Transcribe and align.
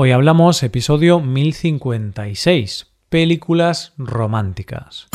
Hoy 0.00 0.12
hablamos 0.12 0.62
episodio 0.62 1.18
1056, 1.18 2.86
películas 3.08 3.94
románticas. 3.98 5.08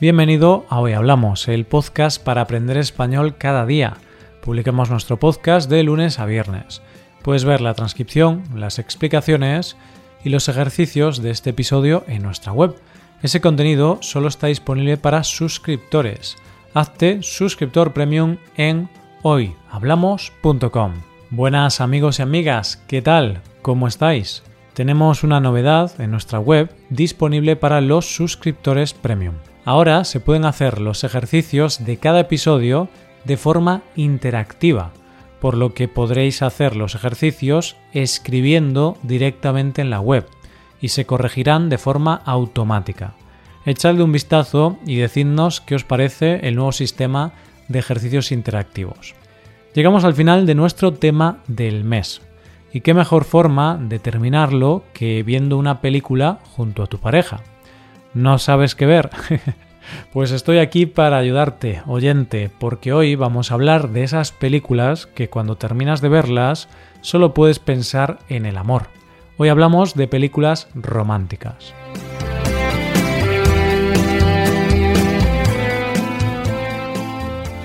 Bienvenido 0.00 0.66
a 0.68 0.78
Hoy 0.78 0.92
Hablamos, 0.92 1.48
el 1.48 1.66
podcast 1.66 2.22
para 2.22 2.42
aprender 2.42 2.76
español 2.76 3.34
cada 3.36 3.66
día. 3.66 3.96
Publicamos 4.40 4.88
nuestro 4.88 5.16
podcast 5.18 5.68
de 5.68 5.82
lunes 5.82 6.20
a 6.20 6.26
viernes. 6.26 6.80
Puedes 7.22 7.44
ver 7.44 7.60
la 7.60 7.74
transcripción, 7.74 8.44
las 8.54 8.78
explicaciones 8.78 9.76
y 10.22 10.28
los 10.28 10.48
ejercicios 10.48 11.22
de 11.22 11.30
este 11.30 11.50
episodio 11.50 12.04
en 12.06 12.22
nuestra 12.22 12.52
web 12.52 12.76
ese 13.22 13.40
contenido 13.40 13.98
solo 14.00 14.28
está 14.28 14.46
disponible 14.46 14.96
para 14.96 15.24
suscriptores. 15.24 16.36
Hazte 16.72 17.22
suscriptor 17.22 17.92
premium 17.92 18.36
en 18.56 18.88
hoyhablamos.com. 19.22 20.94
Buenas 21.30 21.80
amigos 21.80 22.18
y 22.18 22.22
amigas, 22.22 22.82
¿qué 22.88 23.02
tal? 23.02 23.42
¿Cómo 23.62 23.86
estáis? 23.86 24.42
Tenemos 24.74 25.22
una 25.22 25.40
novedad 25.40 26.00
en 26.00 26.10
nuestra 26.10 26.38
web 26.38 26.70
disponible 26.88 27.56
para 27.56 27.80
los 27.80 28.06
suscriptores 28.14 28.94
premium. 28.94 29.34
Ahora 29.64 30.04
se 30.04 30.20
pueden 30.20 30.46
hacer 30.46 30.80
los 30.80 31.04
ejercicios 31.04 31.84
de 31.84 31.98
cada 31.98 32.20
episodio 32.20 32.88
de 33.24 33.36
forma 33.36 33.82
interactiva, 33.96 34.92
por 35.40 35.56
lo 35.56 35.74
que 35.74 35.88
podréis 35.88 36.40
hacer 36.42 36.76
los 36.76 36.94
ejercicios 36.94 37.76
escribiendo 37.92 38.96
directamente 39.02 39.82
en 39.82 39.90
la 39.90 40.00
web 40.00 40.26
y 40.80 40.88
se 40.88 41.06
corregirán 41.06 41.68
de 41.68 41.78
forma 41.78 42.22
automática. 42.24 43.14
Echadle 43.66 44.02
un 44.02 44.12
vistazo 44.12 44.78
y 44.86 44.96
decidnos 44.96 45.60
qué 45.60 45.74
os 45.74 45.84
parece 45.84 46.46
el 46.48 46.54
nuevo 46.54 46.72
sistema 46.72 47.32
de 47.68 47.78
ejercicios 47.78 48.32
interactivos. 48.32 49.14
Llegamos 49.74 50.04
al 50.04 50.14
final 50.14 50.46
de 50.46 50.54
nuestro 50.54 50.92
tema 50.94 51.38
del 51.46 51.84
mes. 51.84 52.22
Y 52.72 52.80
qué 52.80 52.94
mejor 52.94 53.24
forma 53.24 53.76
de 53.80 53.98
terminarlo 53.98 54.84
que 54.92 55.22
viendo 55.22 55.58
una 55.58 55.80
película 55.80 56.38
junto 56.56 56.82
a 56.82 56.86
tu 56.86 56.98
pareja. 56.98 57.40
¿No 58.14 58.38
sabes 58.38 58.74
qué 58.74 58.86
ver? 58.86 59.10
pues 60.12 60.30
estoy 60.30 60.58
aquí 60.58 60.86
para 60.86 61.18
ayudarte, 61.18 61.82
oyente, 61.86 62.50
porque 62.58 62.92
hoy 62.92 63.14
vamos 63.14 63.50
a 63.50 63.54
hablar 63.54 63.90
de 63.90 64.04
esas 64.04 64.32
películas 64.32 65.06
que 65.06 65.28
cuando 65.28 65.56
terminas 65.56 66.00
de 66.00 66.08
verlas 66.08 66.68
solo 67.00 67.34
puedes 67.34 67.58
pensar 67.58 68.18
en 68.28 68.46
el 68.46 68.56
amor. 68.56 68.99
Hoy 69.42 69.48
hablamos 69.48 69.94
de 69.94 70.06
películas 70.06 70.68
románticas. 70.74 71.72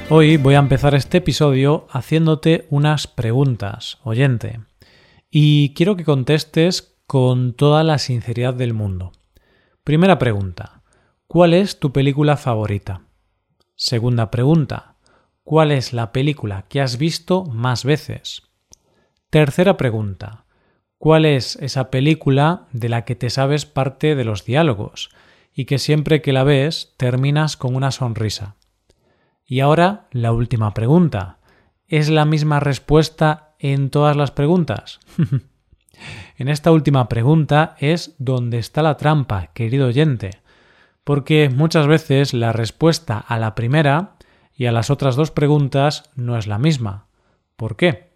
Hoy 0.09 0.37
voy 0.37 0.55
a 0.55 0.59
empezar 0.59 0.95
este 0.95 1.17
episodio 1.17 1.85
haciéndote 1.89 2.65
unas 2.69 3.07
preguntas, 3.07 3.97
oyente, 4.05 4.61
y 5.29 5.73
quiero 5.73 5.97
que 5.97 6.05
contestes 6.05 6.97
con 7.07 7.53
toda 7.55 7.83
la 7.83 7.97
sinceridad 7.97 8.53
del 8.53 8.73
mundo. 8.73 9.11
Primera 9.83 10.17
pregunta, 10.17 10.81
¿cuál 11.27 11.53
es 11.53 11.81
tu 11.81 11.91
película 11.91 12.37
favorita? 12.37 13.01
Segunda 13.75 14.31
pregunta, 14.31 14.95
¿cuál 15.43 15.73
es 15.73 15.91
la 15.91 16.13
película 16.13 16.67
que 16.69 16.79
has 16.79 16.97
visto 16.97 17.43
más 17.43 17.83
veces? 17.83 18.43
Tercera 19.29 19.75
pregunta, 19.75 20.44
cuál 21.05 21.25
es 21.25 21.55
esa 21.57 21.91
película 21.91 22.65
de 22.71 22.89
la 22.89 23.05
que 23.05 23.13
te 23.13 23.29
sabes 23.29 23.67
parte 23.67 24.15
de 24.15 24.23
los 24.23 24.43
diálogos 24.43 25.11
y 25.53 25.65
que 25.65 25.77
siempre 25.77 26.23
que 26.23 26.33
la 26.33 26.43
ves 26.43 26.95
terminas 26.97 27.57
con 27.57 27.75
una 27.75 27.91
sonrisa. 27.91 28.55
Y 29.45 29.59
ahora 29.59 30.07
la 30.09 30.31
última 30.31 30.73
pregunta. 30.73 31.37
¿Es 31.87 32.09
la 32.09 32.25
misma 32.25 32.59
respuesta 32.59 33.53
en 33.59 33.91
todas 33.91 34.17
las 34.17 34.31
preguntas? 34.31 34.99
en 36.39 36.47
esta 36.47 36.71
última 36.71 37.07
pregunta 37.07 37.75
es 37.79 38.15
donde 38.17 38.57
está 38.57 38.81
la 38.81 38.97
trampa, 38.97 39.51
querido 39.53 39.85
oyente, 39.85 40.31
porque 41.03 41.51
muchas 41.53 41.85
veces 41.85 42.33
la 42.33 42.51
respuesta 42.51 43.19
a 43.19 43.37
la 43.37 43.53
primera 43.53 44.15
y 44.55 44.65
a 44.65 44.71
las 44.71 44.89
otras 44.89 45.15
dos 45.15 45.29
preguntas 45.29 46.09
no 46.15 46.35
es 46.35 46.47
la 46.47 46.57
misma. 46.57 47.05
¿Por 47.57 47.75
qué? 47.75 48.14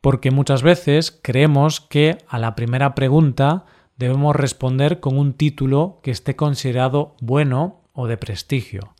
Porque 0.00 0.30
muchas 0.30 0.62
veces 0.62 1.18
creemos 1.22 1.80
que 1.80 2.18
a 2.28 2.38
la 2.38 2.54
primera 2.54 2.94
pregunta 2.94 3.66
debemos 3.96 4.34
responder 4.34 5.00
con 5.00 5.18
un 5.18 5.34
título 5.34 6.00
que 6.02 6.10
esté 6.10 6.36
considerado 6.36 7.16
bueno 7.20 7.82
o 7.92 8.06
de 8.06 8.16
prestigio. 8.16 8.94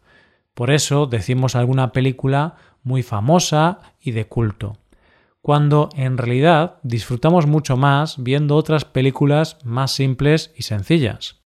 Por 0.55 0.71
eso 0.71 1.07
decimos 1.07 1.57
alguna 1.57 1.93
película 1.93 2.57
muy 2.83 3.03
famosa 3.03 3.79
y 4.01 4.11
de 4.11 4.27
culto, 4.27 4.77
cuando 5.41 5.89
en 5.95 6.19
realidad 6.19 6.79
disfrutamos 6.83 7.47
mucho 7.47 7.77
más 7.77 8.23
viendo 8.23 8.57
otras 8.57 8.85
películas 8.85 9.57
más 9.65 9.93
simples 9.93 10.53
y 10.55 10.63
sencillas. 10.63 11.41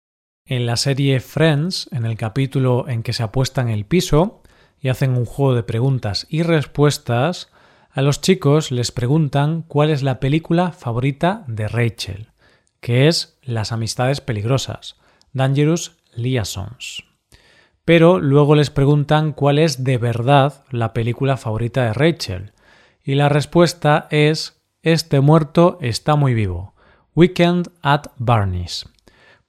En 0.45 0.65
la 0.65 0.77
serie 0.77 1.19
Friends, 1.19 1.89
en 1.91 2.05
el 2.05 2.15
capítulo 2.15 2.87
en 2.87 3.03
que 3.03 3.13
se 3.13 3.23
apuestan 3.23 3.69
el 3.69 3.85
piso 3.85 4.41
y 4.79 4.89
hacen 4.89 5.11
un 5.11 5.25
juego 5.25 5.55
de 5.55 5.63
preguntas 5.63 6.25
y 6.29 6.43
respuestas, 6.43 7.51
a 7.93 8.01
los 8.01 8.21
chicos 8.21 8.71
les 8.71 8.91
preguntan 8.91 9.63
cuál 9.63 9.89
es 9.89 10.01
la 10.01 10.19
película 10.19 10.71
favorita 10.71 11.43
de 11.47 11.67
Rachel, 11.67 12.27
que 12.79 13.07
es 13.07 13.37
Las 13.43 13.71
amistades 13.71 14.21
peligrosas, 14.21 14.95
Dangerous 15.33 15.97
Liaisons. 16.15 17.03
Pero 17.83 18.19
luego 18.19 18.55
les 18.55 18.69
preguntan 18.69 19.33
cuál 19.33 19.59
es 19.59 19.83
de 19.83 19.97
verdad 19.97 20.63
la 20.69 20.93
película 20.93 21.35
favorita 21.35 21.83
de 21.83 21.93
Rachel, 21.93 22.53
y 23.03 23.15
la 23.15 23.27
respuesta 23.27 24.07
es 24.09 24.61
Este 24.83 25.19
muerto 25.19 25.77
está 25.81 26.15
muy 26.15 26.33
vivo, 26.33 26.73
Weekend 27.13 27.71
at 27.81 28.07
Barney's. 28.17 28.87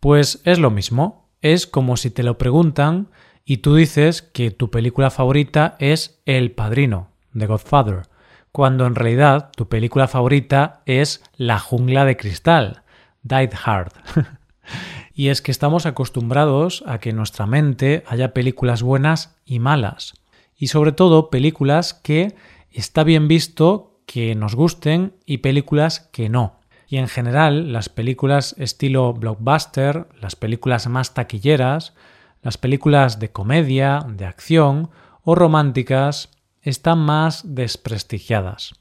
Pues 0.01 0.41
es 0.45 0.59
lo 0.59 0.71
mismo, 0.71 1.29
es 1.43 1.69
como 1.69 1.97
si 1.97 2.11
te 2.11 2.25
lo 2.25 2.39
preguntan 2.39 3.09
y 3.45 3.59
tú 3.59 3.77
dices 3.77 4.23
que 4.23 4.51
tu 4.51 4.71
película 4.71 5.11
favorita 5.11 5.77
es 5.79 6.21
El 6.27 6.51
Padrino, 6.53 7.09
The 7.37 7.47
Godfather, 7.47 8.12
cuando 8.53 8.87
en 8.87 8.95
realidad 8.95 9.51
tu 9.57 9.69
película 9.69 10.07
favorita 10.07 10.83
es 10.85 11.25
La 11.37 11.59
jungla 11.59 12.05
de 12.05 12.19
cristal, 12.19 12.83
Died 13.23 13.53
Hard. 13.65 13.93
y 15.15 15.29
es 15.29 15.41
que 15.41 15.51
estamos 15.51 15.87
acostumbrados 15.87 16.85
a 16.87 16.99
que 16.99 17.11
en 17.11 17.17
nuestra 17.17 17.47
mente 17.47 18.05
haya 18.07 18.35
películas 18.35 18.83
buenas 18.83 19.37
y 19.47 19.59
malas, 19.59 20.15
y 20.57 20.69
sobre 20.69 20.93
todo 20.93 21.31
películas 21.31 21.95
que 21.95 22.37
está 22.71 23.05
bien 23.05 23.27
visto 23.27 24.01
que 24.07 24.35
nos 24.35 24.55
gusten 24.55 25.15
y 25.25 25.39
películas 25.39 26.09
que 26.13 26.29
no. 26.29 26.61
Y 26.87 26.99
en 26.99 27.09
general, 27.09 27.73
las 27.73 27.89
películas 27.89 28.55
estilo 28.59 29.15
blockbuster, 29.15 30.09
las 30.21 30.37
películas 30.37 30.87
más 30.89 31.15
taquilleras, 31.15 31.95
las 32.43 32.59
películas 32.59 33.19
de 33.19 33.31
comedia, 33.31 34.05
de 34.07 34.27
acción 34.27 34.91
o 35.25 35.35
románticas 35.35 36.29
están 36.63 36.99
más 36.99 37.43
desprestigiadas. 37.55 38.75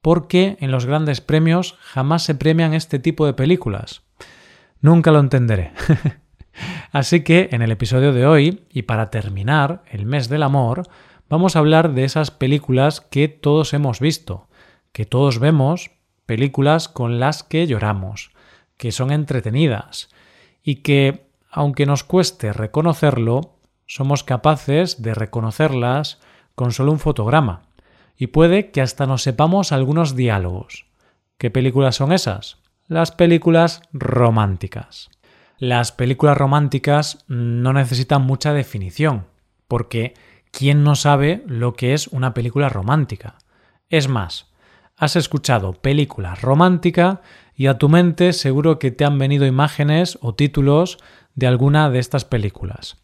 Porque 0.00 0.56
en 0.60 0.70
los 0.70 0.86
grandes 0.86 1.20
premios 1.20 1.76
jamás 1.80 2.22
se 2.22 2.34
premian 2.34 2.72
este 2.72 2.98
tipo 2.98 3.26
de 3.26 3.34
películas. 3.34 4.02
Nunca 4.80 5.10
lo 5.10 5.18
entenderé. 5.18 5.72
Así 6.92 7.22
que 7.22 7.48
en 7.52 7.62
el 7.62 7.70
episodio 7.70 8.12
de 8.12 8.26
hoy, 8.26 8.64
y 8.72 8.82
para 8.82 9.10
terminar 9.10 9.82
el 9.90 10.06
mes 10.06 10.28
del 10.28 10.42
amor, 10.42 10.84
vamos 11.28 11.56
a 11.56 11.58
hablar 11.58 11.94
de 11.94 12.04
esas 12.04 12.30
películas 12.30 13.00
que 13.00 13.28
todos 13.28 13.74
hemos 13.74 14.00
visto, 14.00 14.48
que 14.92 15.04
todos 15.04 15.38
vemos, 15.38 15.90
películas 16.26 16.88
con 16.88 17.20
las 17.20 17.42
que 17.42 17.66
lloramos, 17.66 18.30
que 18.76 18.92
son 18.92 19.10
entretenidas, 19.10 20.08
y 20.62 20.76
que, 20.76 21.28
aunque 21.50 21.86
nos 21.86 22.04
cueste 22.04 22.52
reconocerlo, 22.52 23.56
somos 23.86 24.22
capaces 24.22 25.02
de 25.02 25.14
reconocerlas 25.14 26.18
con 26.58 26.72
solo 26.72 26.90
un 26.90 26.98
fotograma, 26.98 27.62
y 28.16 28.26
puede 28.26 28.72
que 28.72 28.80
hasta 28.80 29.06
nos 29.06 29.22
sepamos 29.22 29.70
algunos 29.70 30.16
diálogos. 30.16 30.86
¿Qué 31.38 31.52
películas 31.52 31.94
son 31.94 32.10
esas? 32.10 32.58
Las 32.88 33.12
películas 33.12 33.80
románticas. 33.92 35.08
Las 35.58 35.92
películas 35.92 36.36
románticas 36.36 37.24
no 37.28 37.72
necesitan 37.72 38.22
mucha 38.22 38.52
definición, 38.52 39.26
porque 39.68 40.14
¿quién 40.50 40.82
no 40.82 40.96
sabe 40.96 41.44
lo 41.46 41.74
que 41.74 41.94
es 41.94 42.08
una 42.08 42.34
película 42.34 42.68
romántica? 42.68 43.36
Es 43.88 44.08
más, 44.08 44.50
has 44.96 45.14
escuchado 45.14 45.74
película 45.74 46.34
romántica 46.34 47.22
y 47.54 47.68
a 47.68 47.78
tu 47.78 47.88
mente 47.88 48.32
seguro 48.32 48.80
que 48.80 48.90
te 48.90 49.04
han 49.04 49.16
venido 49.16 49.46
imágenes 49.46 50.18
o 50.22 50.34
títulos 50.34 50.98
de 51.36 51.46
alguna 51.46 51.88
de 51.88 52.00
estas 52.00 52.24
películas. 52.24 52.96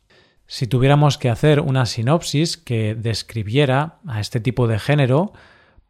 Si 0.47 0.67
tuviéramos 0.67 1.19
que 1.19 1.31
hacer 1.31 1.61
una 1.61 1.87
sinopsis 1.87 2.57
que 2.57 2.95
describiera 2.95 3.99
a 4.07 4.21
este 4.21 4.41
tipo 4.41 4.67
de 4.69 4.79
género, 4.79 5.33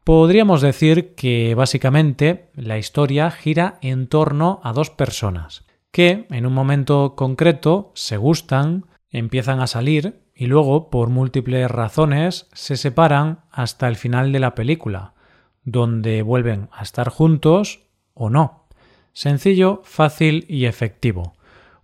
podríamos 0.05 0.61
decir 0.61 1.15
que 1.15 1.55
básicamente 1.55 2.51
la 2.55 2.79
historia 2.79 3.31
gira 3.31 3.79
en 3.83 4.06
torno 4.06 4.61
a 4.62 4.73
dos 4.73 4.91
personas 4.91 5.65
que 5.95 6.27
en 6.31 6.45
un 6.45 6.53
momento 6.53 7.15
concreto 7.15 7.93
se 7.95 8.17
gustan, 8.17 8.85
empiezan 9.11 9.61
a 9.61 9.69
salir 9.69 10.25
y 10.35 10.47
luego, 10.47 10.91
por 10.91 11.09
múltiples 11.09 11.71
razones, 11.71 12.49
se 12.53 12.77
separan 12.77 13.45
hasta 13.53 13.87
el 13.87 13.95
final 13.95 14.33
de 14.33 14.41
la 14.41 14.56
película, 14.56 15.15
donde 15.62 16.23
vuelven 16.23 16.69
a 16.73 16.83
estar 16.83 17.11
juntos 17.11 17.85
o 18.12 18.29
no. 18.29 18.67
Sencillo, 19.12 19.83
fácil 19.85 20.47
y 20.49 20.65
efectivo. 20.65 21.35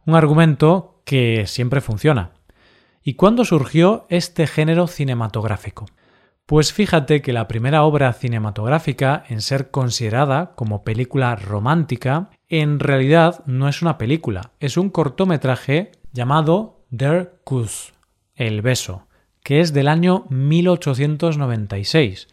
Un 0.04 0.16
argumento 0.16 1.02
que 1.04 1.46
siempre 1.46 1.80
funciona. 1.80 2.32
¿Y 3.02 3.14
cuándo 3.14 3.44
surgió 3.44 4.06
este 4.10 4.46
género 4.46 4.86
cinematográfico? 4.86 5.86
Pues 6.44 6.72
fíjate 6.72 7.22
que 7.22 7.32
la 7.32 7.48
primera 7.48 7.84
obra 7.84 8.12
cinematográfica 8.12 9.24
en 9.28 9.40
ser 9.40 9.70
considerada 9.70 10.52
como 10.56 10.82
película 10.82 11.36
romántica 11.36 12.30
en 12.48 12.80
realidad 12.80 13.44
no 13.46 13.68
es 13.68 13.82
una 13.82 13.96
película, 13.96 14.52
es 14.58 14.76
un 14.76 14.90
cortometraje 14.90 15.92
llamado 16.12 16.84
Der 16.90 17.40
Kuss, 17.44 17.94
El 18.34 18.62
beso, 18.62 19.06
que 19.42 19.60
es 19.60 19.72
del 19.72 19.88
año 19.88 20.26
1896 20.28 22.28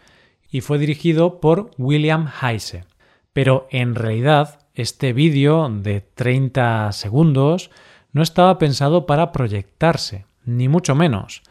y 0.49 0.61
fue 0.61 0.79
dirigido 0.79 1.39
por 1.39 1.71
William 1.77 2.27
Heise. 2.41 2.85
Pero 3.33 3.67
en 3.69 3.95
realidad 3.95 4.67
este 4.73 5.13
vídeo 5.13 5.69
de 5.69 6.01
30 6.01 6.91
segundos 6.91 7.69
no 8.11 8.23
estaba 8.23 8.57
pensado 8.57 9.05
para 9.05 9.31
proyectarse, 9.31 10.25
ni 10.47 10.67
mucho 10.67 10.95
menos 10.95 11.43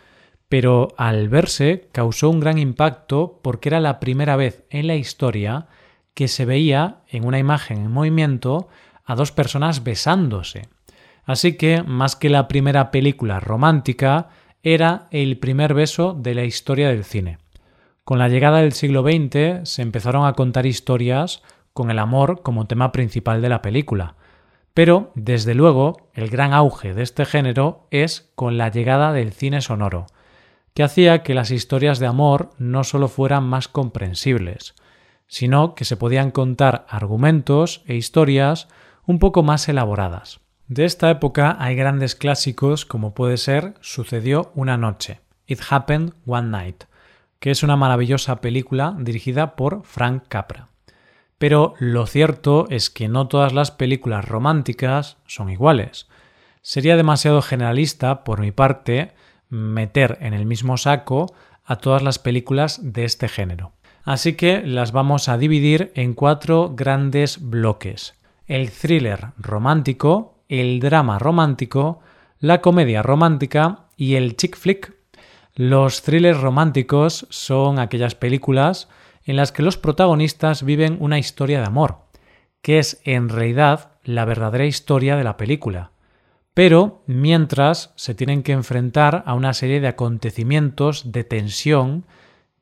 pero 0.48 0.88
al 0.96 1.28
verse 1.28 1.88
causó 1.92 2.30
un 2.30 2.40
gran 2.40 2.58
impacto 2.58 3.40
porque 3.42 3.68
era 3.68 3.80
la 3.80 3.98
primera 3.98 4.36
vez 4.36 4.64
en 4.70 4.86
la 4.86 4.94
historia 4.94 5.66
que 6.14 6.28
se 6.28 6.44
veía 6.44 7.00
en 7.08 7.26
una 7.26 7.38
imagen 7.38 7.78
en 7.78 7.90
movimiento 7.90 8.68
a 9.04 9.14
dos 9.14 9.32
personas 9.32 9.84
besándose. 9.84 10.68
Así 11.24 11.56
que, 11.56 11.82
más 11.82 12.14
que 12.16 12.30
la 12.30 12.46
primera 12.46 12.90
película 12.90 13.40
romántica, 13.40 14.28
era 14.62 15.08
el 15.10 15.38
primer 15.38 15.74
beso 15.74 16.14
de 16.14 16.34
la 16.34 16.44
historia 16.44 16.88
del 16.88 17.04
cine. 17.04 17.38
Con 18.04 18.18
la 18.18 18.28
llegada 18.28 18.58
del 18.58 18.72
siglo 18.72 19.02
XX 19.02 19.68
se 19.68 19.82
empezaron 19.82 20.26
a 20.26 20.34
contar 20.34 20.66
historias 20.66 21.42
con 21.72 21.90
el 21.90 21.98
amor 21.98 22.42
como 22.42 22.66
tema 22.66 22.92
principal 22.92 23.42
de 23.42 23.48
la 23.48 23.62
película. 23.62 24.14
Pero, 24.76 25.10
desde 25.14 25.54
luego, 25.54 26.10
el 26.12 26.28
gran 26.28 26.52
auge 26.52 26.92
de 26.92 27.02
este 27.02 27.24
género 27.24 27.86
es 27.90 28.30
con 28.34 28.58
la 28.58 28.70
llegada 28.70 29.14
del 29.14 29.32
cine 29.32 29.62
sonoro, 29.62 30.04
que 30.74 30.82
hacía 30.82 31.22
que 31.22 31.32
las 31.32 31.50
historias 31.50 31.98
de 31.98 32.04
amor 32.04 32.50
no 32.58 32.84
solo 32.84 33.08
fueran 33.08 33.44
más 33.44 33.68
comprensibles, 33.68 34.74
sino 35.28 35.74
que 35.74 35.86
se 35.86 35.96
podían 35.96 36.30
contar 36.30 36.84
argumentos 36.90 37.84
e 37.86 37.94
historias 37.94 38.68
un 39.06 39.18
poco 39.18 39.42
más 39.42 39.66
elaboradas. 39.70 40.40
De 40.68 40.84
esta 40.84 41.10
época 41.10 41.56
hay 41.58 41.74
grandes 41.74 42.14
clásicos 42.14 42.84
como 42.84 43.14
puede 43.14 43.38
ser 43.38 43.72
Sucedió 43.80 44.52
una 44.54 44.76
noche, 44.76 45.20
It 45.46 45.60
Happened 45.70 46.12
One 46.26 46.48
Night, 46.48 46.84
que 47.40 47.50
es 47.50 47.62
una 47.62 47.76
maravillosa 47.76 48.42
película 48.42 48.94
dirigida 48.98 49.56
por 49.56 49.84
Frank 49.84 50.24
Capra. 50.28 50.68
Pero 51.38 51.74
lo 51.78 52.06
cierto 52.06 52.66
es 52.70 52.88
que 52.90 53.08
no 53.08 53.28
todas 53.28 53.52
las 53.52 53.70
películas 53.70 54.24
románticas 54.24 55.18
son 55.26 55.50
iguales. 55.50 56.08
Sería 56.62 56.96
demasiado 56.96 57.42
generalista 57.42 58.24
por 58.24 58.40
mi 58.40 58.52
parte 58.52 59.12
meter 59.48 60.18
en 60.20 60.34
el 60.34 60.46
mismo 60.46 60.76
saco 60.76 61.34
a 61.64 61.76
todas 61.76 62.02
las 62.02 62.18
películas 62.18 62.80
de 62.82 63.04
este 63.04 63.28
género. 63.28 63.72
Así 64.04 64.34
que 64.34 64.62
las 64.62 64.92
vamos 64.92 65.28
a 65.28 65.36
dividir 65.36 65.92
en 65.94 66.14
cuatro 66.14 66.72
grandes 66.74 67.40
bloques. 67.40 68.14
El 68.46 68.70
thriller 68.70 69.32
romántico, 69.36 70.38
el 70.48 70.78
drama 70.80 71.18
romántico, 71.18 72.00
la 72.38 72.60
comedia 72.60 73.02
romántica 73.02 73.86
y 73.96 74.14
el 74.14 74.36
chick 74.36 74.56
flick. 74.56 74.94
Los 75.54 76.02
thrillers 76.02 76.40
románticos 76.40 77.26
son 77.30 77.78
aquellas 77.78 78.14
películas 78.14 78.88
en 79.26 79.36
las 79.36 79.52
que 79.52 79.62
los 79.62 79.76
protagonistas 79.76 80.62
viven 80.62 80.96
una 81.00 81.18
historia 81.18 81.60
de 81.60 81.66
amor, 81.66 81.98
que 82.62 82.78
es 82.78 83.02
en 83.04 83.28
realidad 83.28 83.90
la 84.02 84.24
verdadera 84.24 84.64
historia 84.64 85.16
de 85.16 85.24
la 85.24 85.36
película 85.36 85.90
pero 86.56 87.02
mientras 87.06 87.92
se 87.96 88.14
tienen 88.14 88.42
que 88.42 88.52
enfrentar 88.52 89.22
a 89.26 89.34
una 89.34 89.52
serie 89.52 89.78
de 89.78 89.88
acontecimientos 89.88 91.12
de 91.12 91.22
tensión 91.22 92.06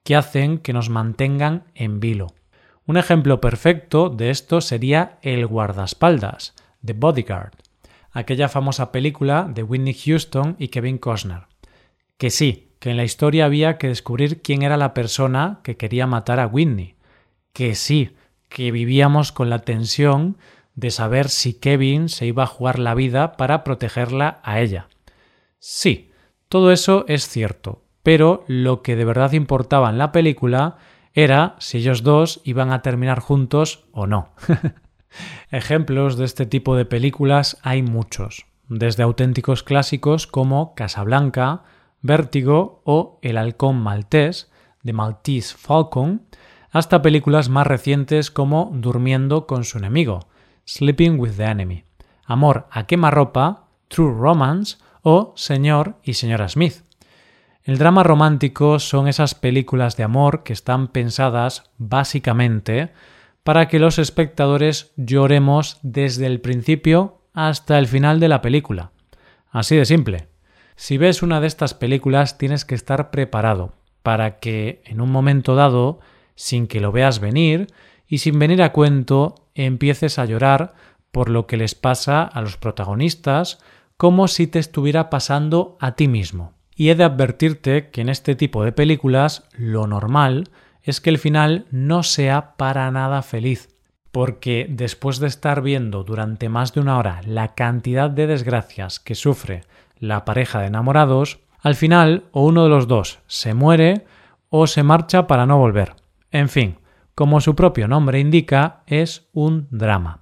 que 0.03 0.17
hacen 0.17 0.59
que 0.59 0.73
nos 0.73 0.91
mantengan 0.91 1.63
en 1.77 2.01
vilo. 2.01 2.35
Un 2.87 2.97
ejemplo 2.97 3.41
perfecto 3.41 4.09
de 4.09 4.31
esto 4.31 4.61
sería 4.61 5.21
El 5.23 5.47
guardaespaldas, 5.47 6.57
The 6.85 6.95
Bodyguard, 6.95 7.53
aquella 8.11 8.49
famosa 8.49 8.91
película 8.91 9.49
de 9.49 9.63
Whitney 9.63 9.95
Houston 9.95 10.57
y 10.59 10.69
Kevin 10.69 10.99
Costner. 10.99 11.47
Que 12.19 12.31
sí, 12.31 12.74
que 12.85 12.91
en 12.91 12.99
la 12.99 13.05
historia 13.05 13.47
había 13.47 13.79
que 13.79 13.89
descubrir 13.89 14.43
quién 14.43 14.61
era 14.61 14.77
la 14.77 14.93
persona 14.93 15.61
que 15.63 15.79
quería 15.79 16.07
matar 16.07 16.39
a 16.39 16.47
Whitney. 16.47 16.97
Que 17.55 17.75
sí, 17.75 18.15
que 18.51 18.73
vivíamos 18.73 19.33
con 19.33 19.49
la 19.49 19.61
tensión 19.61 20.37
de 20.75 20.91
saber 20.91 21.31
si 21.31 21.55
Kevin 21.55 22.11
se 22.11 22.27
iba 22.27 22.43
a 22.43 22.47
jugar 22.47 22.79
la 22.79 22.95
vida 22.95 23.39
para 23.39 23.65
protegerla 23.65 24.39
a 24.43 24.61
ella. 24.61 24.89
Sí, 25.59 26.11
todo 26.51 26.73
eso 26.73 27.07
es 27.09 27.27
cierto, 27.27 27.85
pero 28.03 28.45
lo 28.49 28.83
que 28.83 28.97
de 28.97 29.07
verdad 29.07 29.33
importaba 29.33 29.89
en 29.89 29.97
la 29.97 30.13
película 30.13 30.77
era 31.15 31.57
si 31.61 31.79
ellos 31.79 32.03
dos 32.03 32.43
iban 32.45 32.71
a 32.71 32.83
terminar 32.83 33.21
juntos 33.21 33.87
o 33.93 34.07
no. 34.07 34.35
Ejemplos 35.51 36.19
de 36.19 36.27
este 36.27 36.45
tipo 36.45 36.77
de 36.77 36.85
películas 36.85 37.57
hay 37.63 37.81
muchos, 37.81 38.45
desde 38.69 39.05
auténticos 39.05 39.63
clásicos 39.63 40.27
como 40.27 40.75
Casablanca, 40.75 41.63
Vértigo 42.05 42.83
o 42.85 43.19
El 43.23 43.39
halcón 43.39 43.81
maltés 43.81 44.53
de 44.83 44.93
Maltese 44.93 45.57
Falcon, 45.57 46.21
hasta 46.71 47.01
películas 47.01 47.49
más 47.49 47.67
recientes 47.67 48.31
como 48.31 48.71
Durmiendo 48.75 49.47
con 49.47 49.65
su 49.65 49.79
enemigo, 49.79 50.29
Sleeping 50.67 51.19
with 51.19 51.33
the 51.39 51.45
Enemy, 51.45 51.85
Amor 52.27 52.67
a 52.71 52.87
quemarropa, 52.87 53.69
True 53.89 54.13
Romance 54.13 54.77
o 55.01 55.33
Señor 55.35 55.97
y 56.03 56.13
Señora 56.13 56.47
Smith. 56.51 56.83
El 57.63 57.79
drama 57.79 58.03
romántico 58.03 58.81
son 58.81 59.09
esas 59.09 59.35
películas 59.35 59.97
de 59.97 60.03
amor 60.03 60.43
que 60.43 60.53
están 60.53 60.89
pensadas 60.89 61.71
básicamente 61.79 62.93
para 63.45 63.67
que 63.67 63.79
los 63.79 63.99
espectadores 63.99 64.93
lloremos 64.99 65.79
desde 65.81 66.27
el 66.27 66.43
principio 66.43 67.23
hasta 67.33 67.79
el 67.79 67.87
final 67.87 68.21
de 68.21 68.29
la 68.29 68.43
película. 68.43 68.91
Así 69.51 69.75
de 69.75 69.87
simple. 69.87 70.34
Si 70.77 70.99
ves 70.99 71.23
una 71.23 71.41
de 71.41 71.47
estas 71.47 71.75
películas 71.75 72.39
tienes 72.39 72.65
que 72.65 72.75
estar 72.75 73.11
preparado 73.11 73.75
para 74.03 74.39
que 74.39 74.83
en 74.85 75.01
un 75.01 75.11
momento 75.11 75.55
dado, 75.55 76.01
sin 76.35 76.67
que 76.67 76.81
lo 76.81 76.93
veas 76.93 77.21
venir 77.21 77.69
y 78.07 78.19
sin 78.19 78.39
venir 78.39 78.63
a 78.63 78.73
cuento, 78.73 79.35
empieces 79.55 80.19
a 80.19 80.25
llorar 80.25 80.75
por 81.11 81.31
lo 81.31 81.47
que 81.47 81.57
les 81.57 81.75
pasa 81.75 82.23
a 82.23 82.43
los 82.43 82.57
protagonistas, 82.57 83.61
como 83.97 84.27
si 84.27 84.47
te 84.47 84.59
estuviera 84.59 85.11
pasando 85.11 85.79
a 85.81 85.95
ti 85.95 86.09
mismo. 86.09 86.53
Y 86.75 86.89
he 86.89 86.97
de 86.97 87.05
advertirte 87.05 87.91
que 87.91 88.01
en 88.01 88.09
este 88.09 88.35
tipo 88.35 88.65
de 88.65 88.73
películas 88.73 89.45
lo 89.57 89.87
normal 89.87 90.51
es 90.83 91.01
que 91.01 91.11
el 91.11 91.19
final 91.19 91.67
no 91.71 92.03
sea 92.03 92.57
para 92.57 92.91
nada 92.91 93.23
feliz, 93.23 93.69
porque 94.11 94.67
después 94.69 95.19
de 95.19 95.29
estar 95.29 95.63
viendo 95.63 96.03
durante 96.03 96.49
más 96.49 96.75
de 96.75 96.81
una 96.81 96.99
hora 96.99 97.21
la 97.25 97.55
cantidad 97.55 98.11
de 98.11 98.27
desgracias 98.27 98.99
que 98.99 99.15
sufre 99.15 99.63
la 99.99 100.25
pareja 100.25 100.61
de 100.61 100.67
enamorados, 100.67 101.41
al 101.61 101.75
final 101.75 102.25
o 102.33 102.45
uno 102.45 102.65
de 102.65 102.71
los 102.71 102.89
dos 102.89 103.21
se 103.27 103.55
muere 103.55 104.07
o 104.51 104.67
se 104.67 104.83
marcha 104.83 105.27
para 105.27 105.47
no 105.47 105.59
volver. 105.59 105.95
En 106.31 106.49
fin, 106.49 106.79
como 107.15 107.41
su 107.41 107.55
propio 107.55 107.89
nombre 107.89 108.21
indica, 108.21 108.83
es 108.87 109.29
un 109.33 109.69
drama. 109.71 110.21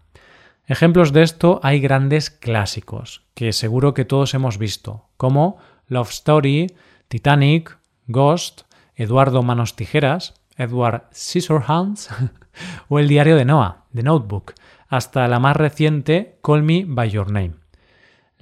Ejemplos 0.67 1.13
de 1.13 1.23
esto 1.23 1.59
hay 1.63 1.81
grandes 1.81 2.31
clásicos, 2.31 3.27
que 3.35 3.53
seguro 3.53 3.95
que 3.95 4.05
todos 4.05 4.35
hemos 4.35 4.59
visto, 4.59 5.09
como 5.17 5.59
Love 5.87 6.11
Story, 6.11 6.67
Titanic, 7.09 7.79
Ghost, 8.07 8.63
Eduardo 8.95 9.43
Manos 9.43 9.75
Tijeras, 9.75 10.35
Edward 10.57 11.09
Scissorhands 11.13 12.09
o 12.89 12.99
El 12.99 13.09
diario 13.09 13.37
de 13.37 13.45
Noah, 13.45 13.85
The 13.95 14.03
Notebook, 14.03 14.55
hasta 14.89 15.27
la 15.29 15.41
más 15.41 15.57
reciente 15.57 16.39
Call 16.43 16.63
Me 16.63 16.85
By 16.87 17.11
Your 17.11 17.31
Name. 17.31 17.62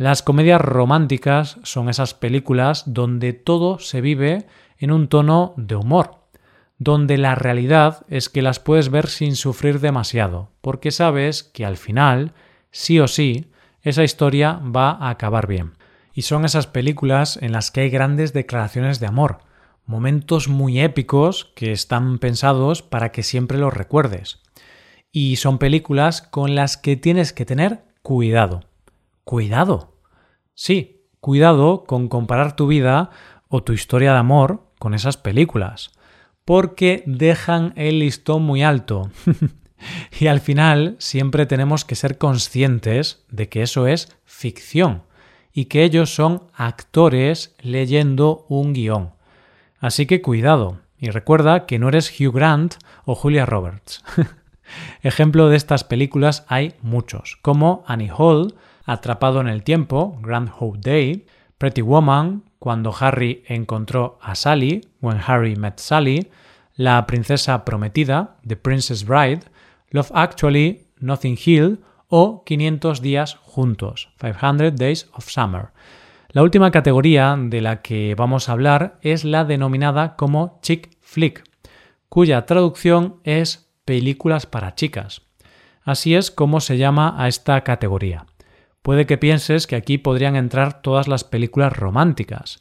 Las 0.00 0.22
comedias 0.22 0.62
románticas 0.62 1.58
son 1.62 1.90
esas 1.90 2.14
películas 2.14 2.84
donde 2.86 3.34
todo 3.34 3.78
se 3.80 4.00
vive 4.00 4.46
en 4.78 4.92
un 4.92 5.08
tono 5.08 5.52
de 5.58 5.76
humor, 5.76 6.22
donde 6.78 7.18
la 7.18 7.34
realidad 7.34 8.06
es 8.08 8.30
que 8.30 8.40
las 8.40 8.60
puedes 8.60 8.88
ver 8.88 9.08
sin 9.08 9.36
sufrir 9.36 9.78
demasiado, 9.78 10.48
porque 10.62 10.90
sabes 10.90 11.42
que 11.42 11.66
al 11.66 11.76
final, 11.76 12.32
sí 12.70 12.98
o 12.98 13.08
sí, 13.08 13.50
esa 13.82 14.02
historia 14.02 14.62
va 14.74 14.92
a 14.92 15.10
acabar 15.10 15.46
bien. 15.46 15.72
Y 16.14 16.22
son 16.22 16.46
esas 16.46 16.66
películas 16.66 17.38
en 17.42 17.52
las 17.52 17.70
que 17.70 17.82
hay 17.82 17.90
grandes 17.90 18.32
declaraciones 18.32 19.00
de 19.00 19.06
amor, 19.06 19.40
momentos 19.84 20.48
muy 20.48 20.80
épicos 20.80 21.52
que 21.54 21.72
están 21.72 22.18
pensados 22.18 22.80
para 22.80 23.12
que 23.12 23.22
siempre 23.22 23.58
los 23.58 23.74
recuerdes. 23.74 24.40
Y 25.12 25.36
son 25.36 25.58
películas 25.58 26.22
con 26.22 26.54
las 26.54 26.78
que 26.78 26.96
tienes 26.96 27.34
que 27.34 27.44
tener 27.44 27.82
cuidado. 28.00 28.69
Cuidado. 29.30 29.94
Sí, 30.54 31.04
cuidado 31.20 31.84
con 31.84 32.08
comparar 32.08 32.56
tu 32.56 32.66
vida 32.66 33.10
o 33.46 33.62
tu 33.62 33.72
historia 33.72 34.12
de 34.12 34.18
amor 34.18 34.72
con 34.80 34.92
esas 34.92 35.16
películas, 35.16 35.92
porque 36.44 37.04
dejan 37.06 37.72
el 37.76 38.00
listón 38.00 38.42
muy 38.42 38.64
alto. 38.64 39.08
y 40.18 40.26
al 40.26 40.40
final 40.40 40.96
siempre 40.98 41.46
tenemos 41.46 41.84
que 41.84 41.94
ser 41.94 42.18
conscientes 42.18 43.24
de 43.28 43.48
que 43.48 43.62
eso 43.62 43.86
es 43.86 44.18
ficción 44.24 45.04
y 45.52 45.66
que 45.66 45.84
ellos 45.84 46.12
son 46.12 46.48
actores 46.52 47.54
leyendo 47.60 48.46
un 48.48 48.72
guion. 48.72 49.12
Así 49.78 50.06
que 50.06 50.22
cuidado, 50.22 50.80
y 50.98 51.10
recuerda 51.10 51.66
que 51.66 51.78
no 51.78 51.88
eres 51.88 52.12
Hugh 52.20 52.34
Grant 52.34 52.74
o 53.04 53.14
Julia 53.14 53.46
Roberts. 53.46 54.02
Ejemplo 55.02 55.48
de 55.48 55.56
estas 55.56 55.84
películas 55.84 56.44
hay 56.48 56.74
muchos, 56.82 57.38
como 57.42 57.84
Annie 57.86 58.10
Hall, 58.10 58.56
Atrapado 58.90 59.40
en 59.40 59.46
el 59.46 59.62
tiempo, 59.62 60.18
Grand 60.20 60.50
Hope 60.58 60.80
Day, 60.82 61.24
Pretty 61.58 61.80
Woman, 61.80 62.42
cuando 62.58 62.92
Harry 62.98 63.44
encontró 63.46 64.18
a 64.20 64.34
Sally, 64.34 64.80
When 65.00 65.20
Harry 65.24 65.54
Met 65.54 65.78
Sally, 65.78 66.28
La 66.74 67.06
princesa 67.06 67.64
prometida, 67.64 68.38
The 68.44 68.56
Princess 68.56 69.04
Bride, 69.04 69.42
Love 69.90 70.10
Actually, 70.12 70.88
Nothing 70.98 71.38
Hill 71.38 71.78
o 72.08 72.42
500 72.44 73.00
días 73.00 73.36
juntos, 73.44 74.10
500 74.18 74.74
Days 74.74 75.08
of 75.12 75.28
Summer. 75.28 75.68
La 76.30 76.42
última 76.42 76.72
categoría 76.72 77.36
de 77.38 77.60
la 77.60 77.82
que 77.82 78.16
vamos 78.16 78.48
a 78.48 78.52
hablar 78.52 78.98
es 79.02 79.24
la 79.24 79.44
denominada 79.44 80.16
como 80.16 80.58
chick 80.62 80.90
flick, 81.00 81.44
cuya 82.08 82.44
traducción 82.44 83.20
es 83.22 83.70
películas 83.84 84.46
para 84.46 84.74
chicas. 84.74 85.22
Así 85.84 86.16
es 86.16 86.32
como 86.32 86.58
se 86.58 86.76
llama 86.76 87.14
a 87.16 87.28
esta 87.28 87.60
categoría. 87.62 88.26
Puede 88.82 89.06
que 89.06 89.18
pienses 89.18 89.66
que 89.66 89.76
aquí 89.76 89.98
podrían 89.98 90.36
entrar 90.36 90.80
todas 90.80 91.06
las 91.06 91.24
películas 91.24 91.72
románticas, 91.74 92.60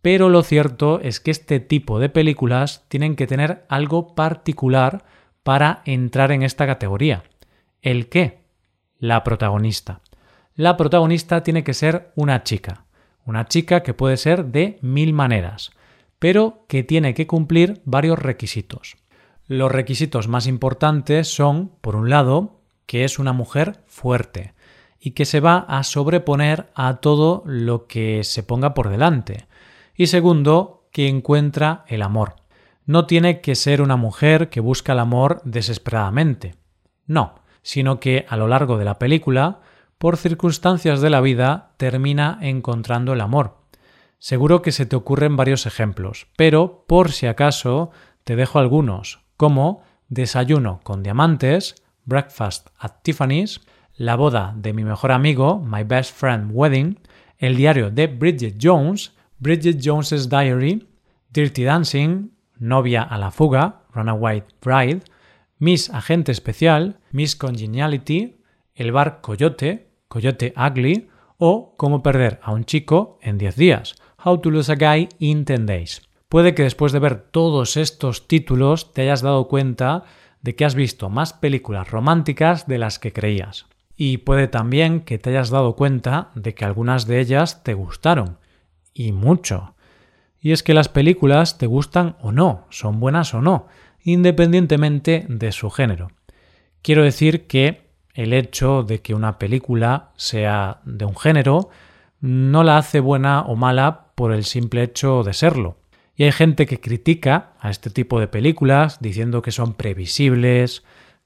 pero 0.00 0.28
lo 0.28 0.42
cierto 0.42 1.00
es 1.00 1.20
que 1.20 1.30
este 1.30 1.60
tipo 1.60 2.00
de 2.00 2.08
películas 2.08 2.84
tienen 2.88 3.14
que 3.14 3.28
tener 3.28 3.64
algo 3.68 4.14
particular 4.16 5.04
para 5.44 5.82
entrar 5.84 6.32
en 6.32 6.42
esta 6.42 6.66
categoría. 6.66 7.22
¿El 7.80 8.08
qué? 8.08 8.40
La 8.98 9.22
protagonista. 9.22 10.00
La 10.54 10.76
protagonista 10.76 11.42
tiene 11.42 11.64
que 11.64 11.74
ser 11.74 12.12
una 12.16 12.42
chica, 12.42 12.84
una 13.24 13.46
chica 13.46 13.82
que 13.82 13.94
puede 13.94 14.16
ser 14.16 14.46
de 14.46 14.78
mil 14.82 15.12
maneras, 15.12 15.70
pero 16.18 16.64
que 16.68 16.82
tiene 16.82 17.14
que 17.14 17.26
cumplir 17.26 17.80
varios 17.84 18.18
requisitos. 18.18 18.96
Los 19.46 19.70
requisitos 19.70 20.28
más 20.28 20.46
importantes 20.46 21.28
son, 21.28 21.70
por 21.80 21.96
un 21.96 22.10
lado, 22.10 22.60
que 22.86 23.04
es 23.04 23.18
una 23.18 23.32
mujer 23.32 23.80
fuerte, 23.86 24.54
y 25.04 25.10
que 25.10 25.24
se 25.24 25.40
va 25.40 25.58
a 25.58 25.82
sobreponer 25.82 26.70
a 26.76 26.98
todo 26.98 27.42
lo 27.44 27.88
que 27.88 28.22
se 28.22 28.44
ponga 28.44 28.72
por 28.72 28.88
delante. 28.88 29.46
Y 29.96 30.06
segundo, 30.06 30.86
que 30.92 31.08
encuentra 31.08 31.84
el 31.88 32.02
amor. 32.02 32.36
No 32.86 33.06
tiene 33.06 33.40
que 33.40 33.56
ser 33.56 33.82
una 33.82 33.96
mujer 33.96 34.48
que 34.48 34.60
busca 34.60 34.92
el 34.92 35.00
amor 35.00 35.40
desesperadamente. 35.44 36.54
No, 37.04 37.34
sino 37.62 37.98
que 37.98 38.26
a 38.28 38.36
lo 38.36 38.46
largo 38.46 38.78
de 38.78 38.84
la 38.84 39.00
película, 39.00 39.60
por 39.98 40.16
circunstancias 40.16 41.00
de 41.00 41.10
la 41.10 41.20
vida, 41.20 41.72
termina 41.78 42.38
encontrando 42.40 43.12
el 43.12 43.22
amor. 43.22 43.56
Seguro 44.18 44.62
que 44.62 44.70
se 44.70 44.86
te 44.86 44.94
ocurren 44.94 45.36
varios 45.36 45.66
ejemplos, 45.66 46.28
pero 46.36 46.84
por 46.86 47.10
si 47.10 47.26
acaso 47.26 47.90
te 48.22 48.36
dejo 48.36 48.60
algunos, 48.60 49.20
como 49.36 49.82
Desayuno 50.08 50.78
con 50.84 51.02
diamantes, 51.02 51.74
Breakfast 52.04 52.68
at 52.78 52.92
Tiffany's, 53.02 53.62
la 53.96 54.16
boda 54.16 54.54
de 54.56 54.72
mi 54.72 54.84
mejor 54.84 55.12
amigo, 55.12 55.60
My 55.64 55.84
Best 55.84 56.14
Friend 56.14 56.50
Wedding, 56.52 56.98
El 57.38 57.56
diario 57.56 57.90
de 57.90 58.06
Bridget 58.06 58.56
Jones, 58.60 59.12
Bridget 59.38 59.80
Jones's 59.82 60.28
Diary, 60.28 60.88
Dirty 61.30 61.64
Dancing, 61.64 62.30
Novia 62.58 63.02
a 63.02 63.18
la 63.18 63.30
fuga, 63.30 63.82
Runaway 63.92 64.44
Bride, 64.62 65.00
Miss 65.58 65.90
Agente 65.90 66.32
Especial, 66.32 67.00
Miss 67.10 67.36
Congeniality, 67.36 68.40
El 68.74 68.92
bar 68.92 69.20
Coyote, 69.20 69.88
Coyote 70.08 70.54
Ugly 70.56 71.08
o 71.38 71.74
Cómo 71.76 72.02
perder 72.02 72.40
a 72.42 72.52
un 72.52 72.64
chico 72.64 73.18
en 73.22 73.38
10 73.38 73.56
días, 73.56 73.94
How 74.24 74.38
to 74.40 74.50
lose 74.50 74.70
a 74.70 74.76
guy 74.76 75.08
in 75.18 75.44
10 75.44 75.66
days. 75.66 76.02
Puede 76.28 76.54
que 76.54 76.62
después 76.62 76.92
de 76.92 77.00
ver 77.00 77.20
todos 77.30 77.76
estos 77.76 78.28
títulos 78.28 78.92
te 78.92 79.02
hayas 79.02 79.22
dado 79.22 79.48
cuenta 79.48 80.04
de 80.40 80.54
que 80.54 80.64
has 80.64 80.74
visto 80.74 81.10
más 81.10 81.32
películas 81.32 81.90
románticas 81.90 82.66
de 82.66 82.78
las 82.78 82.98
que 82.98 83.12
creías. 83.12 83.66
Y 84.04 84.18
puede 84.18 84.48
también 84.48 85.02
que 85.02 85.16
te 85.16 85.30
hayas 85.30 85.50
dado 85.50 85.76
cuenta 85.76 86.32
de 86.34 86.56
que 86.56 86.64
algunas 86.64 87.06
de 87.06 87.20
ellas 87.20 87.62
te 87.62 87.74
gustaron. 87.74 88.38
Y 88.92 89.12
mucho. 89.12 89.76
Y 90.40 90.50
es 90.50 90.64
que 90.64 90.74
las 90.74 90.88
películas 90.88 91.56
te 91.56 91.68
gustan 91.68 92.16
o 92.20 92.32
no, 92.32 92.66
son 92.68 92.98
buenas 92.98 93.32
o 93.32 93.40
no, 93.40 93.68
independientemente 94.02 95.24
de 95.28 95.52
su 95.52 95.70
género. 95.70 96.08
Quiero 96.82 97.04
decir 97.04 97.46
que 97.46 97.92
el 98.12 98.32
hecho 98.32 98.82
de 98.82 99.00
que 99.00 99.14
una 99.14 99.38
película 99.38 100.10
sea 100.16 100.80
de 100.84 101.04
un 101.04 101.16
género 101.16 101.70
no 102.20 102.64
la 102.64 102.78
hace 102.78 102.98
buena 102.98 103.42
o 103.42 103.54
mala 103.54 104.06
por 104.16 104.32
el 104.32 104.42
simple 104.42 104.82
hecho 104.82 105.22
de 105.22 105.32
serlo. 105.32 105.76
Y 106.16 106.24
hay 106.24 106.32
gente 106.32 106.66
que 106.66 106.80
critica 106.80 107.52
a 107.60 107.70
este 107.70 107.88
tipo 107.88 108.18
de 108.18 108.26
películas 108.26 108.98
diciendo 109.00 109.42
que 109.42 109.52
son 109.52 109.74
previsibles, 109.74 110.82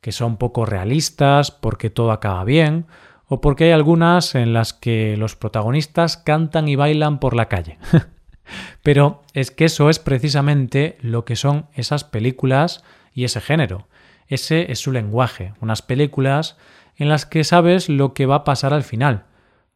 que 0.06 0.12
son 0.12 0.36
poco 0.36 0.64
realistas 0.64 1.50
porque 1.50 1.90
todo 1.90 2.12
acaba 2.12 2.44
bien, 2.44 2.86
o 3.26 3.40
porque 3.40 3.64
hay 3.64 3.70
algunas 3.72 4.36
en 4.36 4.52
las 4.52 4.72
que 4.72 5.16
los 5.16 5.34
protagonistas 5.34 6.16
cantan 6.16 6.68
y 6.68 6.76
bailan 6.76 7.18
por 7.18 7.34
la 7.34 7.48
calle. 7.48 7.76
Pero 8.84 9.24
es 9.32 9.50
que 9.50 9.64
eso 9.64 9.90
es 9.90 9.98
precisamente 9.98 10.96
lo 11.00 11.24
que 11.24 11.34
son 11.34 11.66
esas 11.74 12.04
películas 12.04 12.84
y 13.14 13.24
ese 13.24 13.40
género. 13.40 13.88
Ese 14.28 14.70
es 14.70 14.78
su 14.78 14.92
lenguaje, 14.92 15.54
unas 15.60 15.82
películas 15.82 16.56
en 16.94 17.08
las 17.08 17.26
que 17.26 17.42
sabes 17.42 17.88
lo 17.88 18.14
que 18.14 18.26
va 18.26 18.36
a 18.36 18.44
pasar 18.44 18.72
al 18.72 18.84
final, 18.84 19.24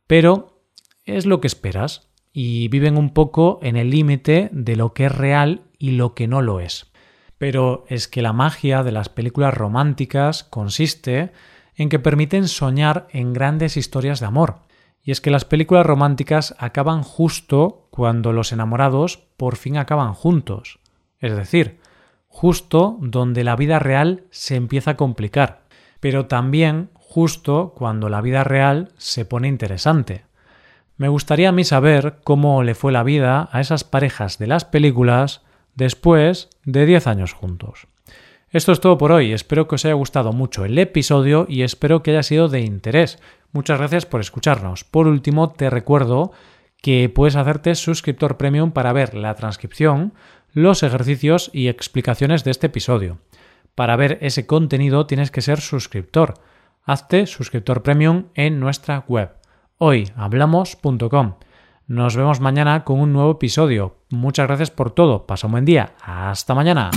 pero 0.07 0.63
es 1.07 1.27
lo 1.27 1.41
que 1.41 1.49
esperas 1.49 2.09
y 2.33 2.69
viven 2.69 2.97
un 2.97 3.13
poco 3.13 3.59
en 3.63 3.77
el 3.77 3.91
límite 3.91 4.49
de 4.53 4.77
lo 4.77 4.95
que 4.95 5.07
es 5.07 5.13
real 5.13 5.63
y 5.77 5.91
lo 5.91 6.15
que 6.15 6.29
no 6.29 6.41
lo 6.41 6.61
es 6.61 6.90
pero 7.41 7.87
es 7.89 8.07
que 8.07 8.21
la 8.21 8.35
magia 8.35 8.83
de 8.83 8.93
las 8.93 9.09
películas 9.09 9.55
románticas 9.55 10.45
consiste 10.45 11.33
en 11.75 11.89
que 11.89 11.99
permiten 11.99 12.47
soñar 12.47 13.07
en 13.13 13.33
grandes 13.33 13.79
historias 13.79 14.21
de 14.21 14.27
amor. 14.27 14.57
Y 15.03 15.11
es 15.11 15.23
que 15.23 15.31
las 15.31 15.47
películas 15.47 15.87
románticas 15.87 16.55
acaban 16.59 17.03
justo 17.03 17.89
cuando 17.89 18.35
los 18.35 18.53
enamorados 18.53 19.23
por 19.39 19.57
fin 19.57 19.79
acaban 19.79 20.13
juntos. 20.13 20.81
Es 21.19 21.35
decir, 21.35 21.81
justo 22.29 22.99
donde 23.01 23.43
la 23.43 23.57
vida 23.57 23.79
real 23.79 24.25
se 24.29 24.57
empieza 24.57 24.91
a 24.91 24.97
complicar, 24.99 25.63
pero 25.99 26.27
también 26.27 26.91
justo 26.93 27.73
cuando 27.75 28.11
la 28.11 28.21
vida 28.21 28.45
real 28.45 28.93
se 28.99 29.25
pone 29.25 29.49
interesante. 29.49 30.27
Me 30.99 31.09
gustaría 31.09 31.49
a 31.49 31.53
mí 31.53 31.65
saber 31.65 32.19
cómo 32.23 32.63
le 32.63 32.75
fue 32.75 32.93
la 32.93 33.03
vida 33.03 33.49
a 33.51 33.63
esas 33.63 33.83
parejas 33.83 34.37
de 34.37 34.47
las 34.47 34.67
películas 34.67 35.41
después 35.75 36.49
de 36.65 36.87
10 36.87 37.07
años 37.07 37.33
juntos. 37.33 37.87
Esto 38.51 38.73
es 38.73 38.81
todo 38.81 38.99
por 38.99 39.13
hoy, 39.13 39.33
espero 39.33 39.69
que 39.69 39.77
os 39.77 39.85
haya 39.85 39.95
gustado 39.95 40.33
mucho 40.33 40.65
el 40.65 40.79
episodio 40.79 41.47
y 41.49 41.63
espero 41.63 42.03
que 42.03 42.11
haya 42.11 42.23
sido 42.23 42.49
de 42.49 42.61
interés. 42.61 43.19
Muchas 43.53 43.79
gracias 43.79 44.07
por 44.07 44.21
escucharnos. 44.21 44.85
Por 44.85 45.07
último, 45.07 45.51
te 45.51 45.71
recuerdo 45.71 46.33
que 46.83 47.09
puedes 47.09 47.37
hacerte 47.37 47.75
suscriptor 47.75 48.37
premium 48.37 48.73
para 48.73 48.93
ver 48.93 49.15
la 49.15 49.35
transcripción, 49.35 50.15
los 50.53 50.83
ejercicios 50.83 51.51
y 51.53 51.69
explicaciones 51.69 52.43
de 52.43 52.51
este 52.51 52.67
episodio. 52.67 53.19
Para 53.75 53.97
ver 53.97 54.19
ese 54.21 54.47
contenido 54.47 55.07
tienes 55.07 55.31
que 55.31 55.43
ser 55.43 55.61
suscriptor. 55.61 56.35
Hazte 56.83 57.27
suscriptor 57.27 57.83
premium 57.83 58.27
en 58.35 58.59
nuestra 58.59 59.05
web 59.07 59.41
hoyhablamos.com. 59.81 61.35
Nos 61.91 62.15
vemos 62.15 62.39
mañana 62.39 62.85
con 62.85 63.01
un 63.01 63.13
nuevo 63.13 63.33
episodio. 63.33 63.97
Muchas 64.11 64.47
gracias 64.47 64.71
por 64.71 64.93
todo. 64.93 65.27
Pasa 65.27 65.49
un 65.49 65.51
buen 65.51 65.65
día. 65.65 65.95
Hasta 66.01 66.55
mañana. 66.55 66.93